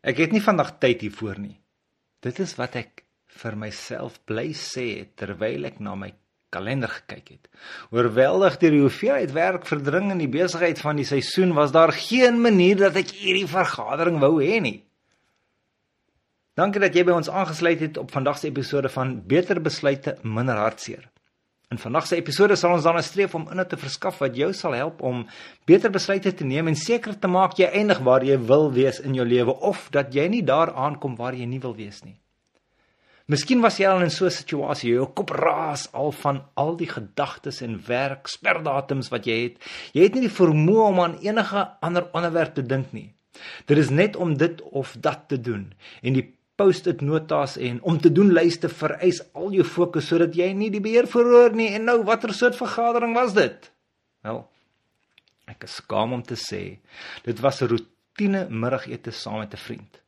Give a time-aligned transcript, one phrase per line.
[0.00, 1.58] Ek het nie vandag tyd hiervoor nie.
[2.24, 3.04] Dit is wat ek
[3.40, 6.10] vir myself bly sê terwyl ek na my
[6.50, 7.48] kalender gekyk het.
[7.94, 12.40] Oorweldig deur die hoeveelheid werk verdring in die besigheid van die seisoen was daar geen
[12.42, 14.80] manier dat ek hierdie vergadering wou hê nie.
[16.58, 20.58] Dankie dat jy by ons aangesluit het op vandag se episode van Beter Besluite Minder
[20.58, 21.06] Hartseer.
[21.70, 24.72] In vandag se episode sal ons dan streef om inhoud te verskaf wat jou sal
[24.74, 25.20] help om
[25.70, 29.14] beter besluite te neem en seker te maak jy eindig waar jy wil wees in
[29.14, 32.16] jou lewe of dat jy nie daar aankom waar jy nie wil wees nie.
[33.30, 36.90] Miskien was jy al in so 'n situasie, jou kop raas al van al die
[36.90, 39.62] gedagtes en werk sperdatums wat jy het.
[39.94, 43.14] Jy het nie die vermoë om aan enige ander onderwerp te dink nie.
[43.66, 47.98] Dit is net om dit of dat te doen en die post-it notas en om
[47.98, 51.70] te doen lyste vereis al jou fokus sodat jy nie die beheer verloor nie.
[51.76, 53.70] En nou watter soort vergadering was dit?
[54.26, 54.42] Wel,
[55.48, 56.62] ek is skaam om te sê,
[57.24, 60.02] dit was 'n roetine middagete saam met 'n vriend.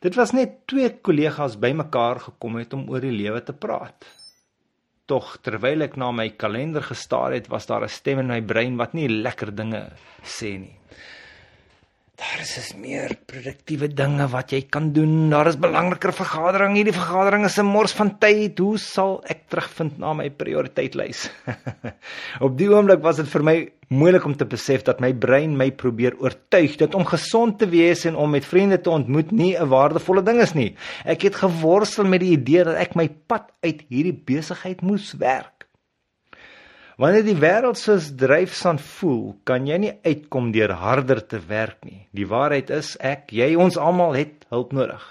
[0.00, 4.06] Dit was net twee kollegas bymekaar gekom het om oor die lewe te praat.
[5.06, 8.76] Tog terwyl ek na my kalender gestaar het, was daar 'n stem in my brein
[8.76, 9.90] wat nie lekker dinge
[10.22, 10.76] sê nie.
[12.20, 15.30] Daar is is meer produktiewe dinge wat jy kan doen.
[15.32, 16.76] Daar is belangriker vergaderings.
[16.76, 18.58] Hierdie vergadering is 'n mors van tyd.
[18.60, 21.30] Hoe sal ek terugvind na my prioriteitslys?
[22.46, 23.56] Op die oomblik was dit vir my
[23.88, 28.04] moeilik om te besef dat my brein my probeer oortuig dat om gesond te wees
[28.04, 30.76] en om met vriende te ontmoet nie 'n waardevolle ding is nie.
[31.04, 35.59] Ek het geworstel met die idee dat ek my pad uit hierdie besigheid moes werk.
[37.00, 42.02] Wanneer die wêreld soos dryfsand voel, kan jy nie uitkom deur harder te werk nie.
[42.12, 45.06] Die waarheid is ek, jy, ons almal het hulp nodig.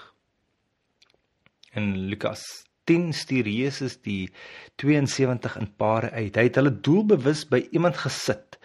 [1.74, 2.44] In Lukas
[2.84, 4.30] 10 stuur Jesus die
[4.80, 6.36] 72 in pare uit.
[6.36, 8.58] Hy het hulle doelbewus by iemand gesit,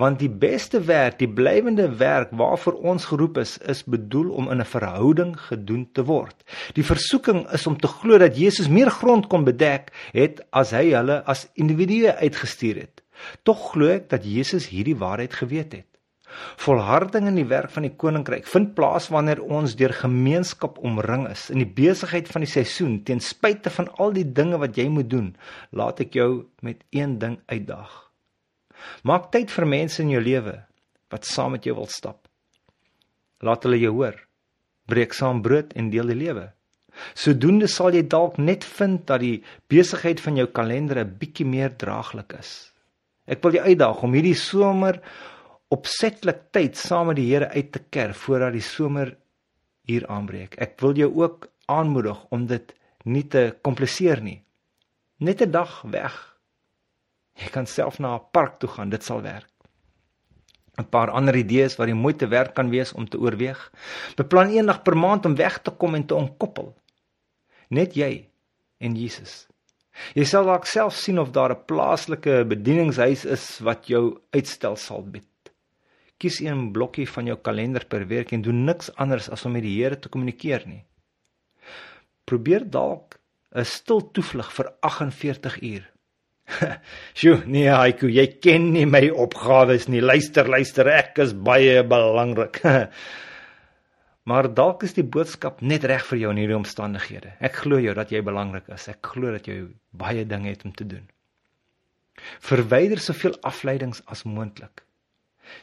[0.00, 4.60] want die beste werk, die blywende werk waarvoor ons geroep is, is bedoel om in
[4.60, 6.36] 'n verhouding gedoen te word.
[6.74, 10.92] Die versoeking is om te glo dat Jesus meer grond kon bedek het as hy
[10.92, 13.02] hulle as individue uitgestuur het.
[13.42, 15.91] Tog glo ek dat Jesus hierdie waarheid geweet het.
[16.62, 21.48] Volharding in die werk van die koninkryk vind plaas wanneer ons deur gemeenskap omring is
[21.52, 25.10] in die besigheid van die seisoen ten spyte van al die dinge wat jy moet
[25.10, 25.32] doen.
[25.70, 27.92] Laat ek jou met een ding uitdaag.
[29.06, 30.58] Maak tyd vir mense in jou lewe
[31.12, 32.26] wat saam met jou wil stap.
[33.42, 34.16] Laat hulle jou hoor.
[34.88, 36.48] Breek saam brood en deel die lewe.
[37.16, 41.76] Sodoende sal jy dalk net vind dat die besigheid van jou kalender 'n bietjie meer
[41.76, 42.72] draaglik is.
[43.26, 45.00] Ek wil jou uitdaag om hierdie somer
[45.72, 49.14] opsetlik tyd saam met die Here uit te ker voordat die somer
[49.88, 50.58] hier aanbreek.
[50.60, 52.74] Ek wil jou ook aanmoedig om dit
[53.04, 54.42] nie te kompliseer nie.
[55.18, 56.14] Net 'n dag weg.
[57.40, 59.48] Jy kan self na 'n park toe gaan, dit sal werk.
[60.78, 63.72] 'n Paar ander idees wat jy moeite werd kan wees om te oorweeg.
[64.16, 66.74] Beplan eendag per maand om weg te kom en te ontkoppel.
[67.68, 68.28] Net jy
[68.78, 69.48] en Jesus.
[70.14, 75.02] Jy sal dalk self sien of daar 'n plaaslike bedieningshuis is wat jou uitstel sal
[75.02, 75.31] bied.
[76.22, 79.64] Kies een blokkie van jou kalender per week en doen niks anders as om met
[79.66, 80.84] die Here te kommunikeer nie.
[82.30, 83.18] Probeer dalk
[83.52, 85.88] 'n stil toevlug vir 48 uur.
[87.18, 90.00] Sjoe, nee, Haiku, jy ken nie my opgawes nie.
[90.00, 92.60] Luister, luister, ek is baie belangrik.
[94.30, 97.34] maar dalk is die boodskap net reg vir jou in hierdie omstandighede.
[97.40, 98.86] Ek glo jou dat jy belangrik is.
[98.94, 99.58] Ek glo dat jy
[99.90, 101.04] baie dinge het om te doen.
[102.46, 104.84] Verwyder soveel afleidings as moontlik.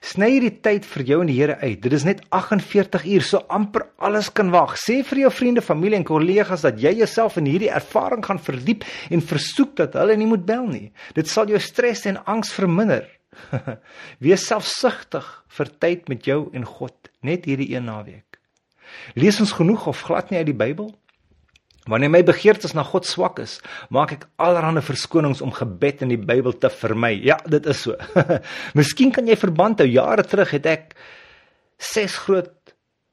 [0.06, 1.80] Sny hierdie tyd vir jou en die Here uit.
[1.84, 4.78] Dit is net 48 uur, so amper alles kan wag.
[4.80, 8.86] Sê vir jou vriende, familie en kollegas dat jy jouself in hierdie ervaring gaan verdiep
[9.12, 10.88] en versoek dat hulle nie moet bel nie.
[11.18, 13.08] Dit sal jou stres en angs verminder.
[14.24, 18.40] Wees selfsugtig vir tyd met jou en God, net hierdie een naweek.
[19.20, 20.94] Lees ons genoeg of glad nie uit die Bybel?
[21.88, 23.60] Wanneer my begeertes na God swak is,
[23.90, 27.14] maak ek allerlei verskonings om gebed in die Bybel te vermy.
[27.24, 27.96] Ja, dit is so.
[28.78, 29.88] Miskien kan jy verband hou.
[29.88, 30.98] Jare terug het ek
[31.80, 32.54] ses groot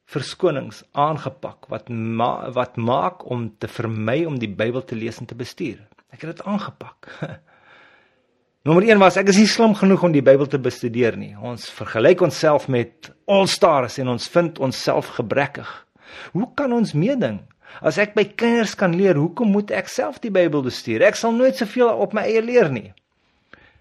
[0.07, 5.27] verskonings aangepak wat ma wat maak om te vermy om die Bybel te lees en
[5.27, 5.79] te bestuur.
[6.11, 7.09] Ek het dit aangepak.
[8.67, 11.33] Nommer 1 was ek is nie slim genoeg om die Bybel te bestudeer nie.
[11.39, 15.69] Ons vergelyk onsself met all-stars en ons vind onsself gebrekkig.
[16.35, 17.41] Hoe kan ons meeding?
[17.81, 21.03] As ek by kinders kan leer, hoekom moet ek self die Bybel bestuur?
[21.05, 22.89] Ek sal nooit soveel op my eie leer nie.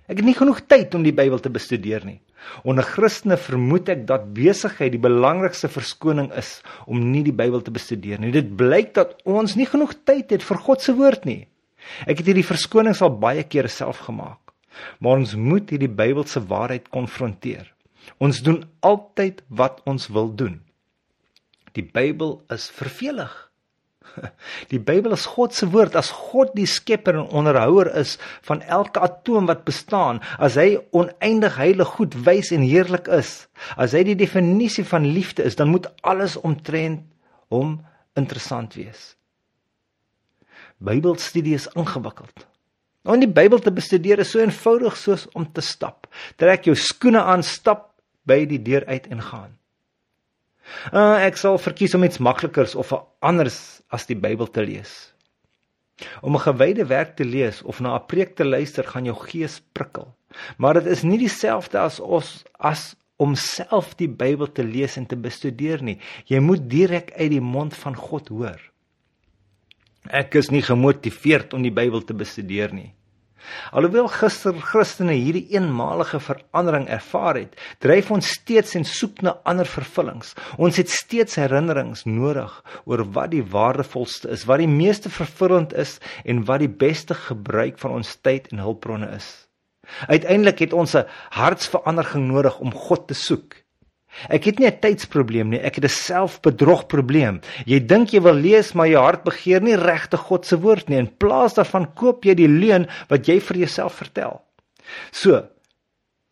[0.06, 2.20] Ek het nie genoeg tyd om die Bybel te bestudeer nie.
[2.62, 7.74] Onder Christene vermoed ek dat besigheid die belangrikste verskoning is om nie die Bybel te
[7.74, 8.30] bestudeer nie.
[8.34, 11.46] Dit blyk dat ons nie genoeg tyd het vir God se woord nie.
[12.06, 14.40] Ek het hierdie verskonings al baie kere self gemaak.
[15.00, 17.66] Maar ons moet hierdie Bybelse waarheid konfronteer.
[18.22, 20.60] Ons doen altyd wat ons wil doen.
[21.74, 23.45] Die Bybel is vervelig.
[24.72, 25.96] Die Bybel is God se woord.
[25.98, 28.16] As God die skepper en onderhouer is
[28.46, 33.96] van elke atoom wat bestaan, as hy oneindig heilig, goed, wys en heerlik is, as
[33.96, 37.04] hy die definisie van liefde is, dan moet alles omtrent
[37.52, 37.78] hom
[38.16, 39.14] interessant wees.
[40.84, 42.46] Bybelstudie is ingewikkeld.
[43.06, 46.08] Om die Bybel te bestudeer is so eenvoudig soos om te stap.
[46.40, 47.92] Trek jou skoene aan, stap
[48.26, 49.52] by die deur uit en gaan.
[50.92, 55.12] Uh, ek sal verkies om iets maklikers of anders as die Bybel te lees.
[56.20, 59.62] Om 'n gewyde werk te lees of na 'n preek te luister gaan jou gees
[59.72, 60.14] prikkel.
[60.58, 65.06] Maar dit is nie dieselfde as ons as om self die Bybel te lees en
[65.06, 65.98] te bestudeer nie.
[66.26, 68.60] Jy moet direk uit die mond van God hoor.
[70.04, 72.92] Ek is nie gemotiveerd om die Bybel te bestudeer nie.
[73.76, 79.68] Alhoewel gister Christene hierdie eenmalige verandering ervaar het, dryf ons steeds en soek na ander
[79.68, 80.34] vervullings.
[80.56, 82.54] Ons het steeds herinnerings nodig
[82.84, 87.78] oor wat die waardevolste is, wat die meeste vervullend is en wat die beste gebruik
[87.82, 89.28] van ons tyd en hulpbronne is.
[90.10, 93.65] Uiteindelik het ons 'n hartsverandering nodig om God te soek.
[94.32, 97.40] Ek het nie 'n tydsprobleem nie, ek het 'n selfbedrogprobleem.
[97.66, 100.98] Jy dink jy wil lees, maar jou hart begeer nie regtig God se woord nie.
[100.98, 104.42] In plaas daarvan koop jy die leuen wat jy vir jouself vertel.
[105.10, 105.48] So,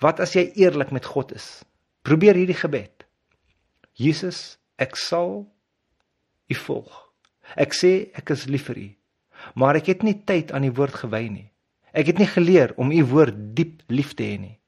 [0.00, 1.64] wat as jy eerlik met God is?
[2.02, 3.04] Probeer hierdie gebed.
[3.94, 5.46] Jesus, ek sal
[6.50, 6.92] U volg.
[7.56, 8.88] Ek sê ek is lief vir U,
[9.54, 11.50] maar ek het nie tyd aan die woord gewy nie.
[11.94, 14.58] Ek het nie geleer om U woord diep lief te hê nie.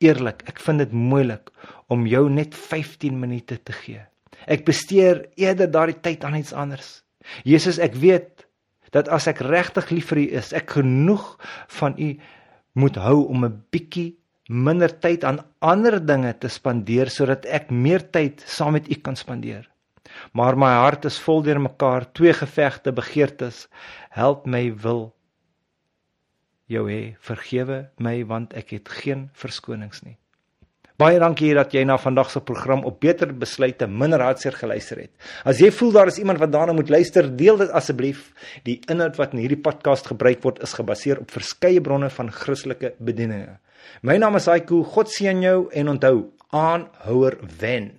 [0.00, 1.50] Eerlik, ek vind dit moeilik
[1.92, 4.02] om jou net 15 minute te gee.
[4.46, 7.00] Ek besteer eerder daardie tyd aan iets anders.
[7.44, 8.46] Jesus, ek weet
[8.94, 11.24] dat as ek regtig lief vir U is, ek genoeg
[11.78, 12.12] van U
[12.76, 14.16] moet hou om 'n bietjie
[14.48, 19.16] minder tyd aan ander dinge te spandeer sodat ek meer tyd saam met U kan
[19.16, 19.66] spandeer.
[20.32, 23.66] Maar my hart is vol deur mekaar, twee gevegte, begeertes.
[24.10, 25.15] Help my wil
[26.70, 27.16] jou hê.
[27.20, 30.16] Vergewe my want ek het geen verskonings nie.
[30.96, 35.10] Baie dankie dat jy na vandag se program op beter besluite minder hartseer geluister het.
[35.44, 38.30] As jy voel daar is iemand wat daarna moet luister, deel dit asseblief.
[38.64, 42.94] Die inhoud wat in hierdie podcast gebruik word is gebaseer op verskeie bronne van Christelike
[42.96, 43.58] bedieninge.
[44.00, 44.80] My naam is Aiku.
[44.96, 46.16] God seën jou en onthou,
[46.56, 47.92] aanhouer wen.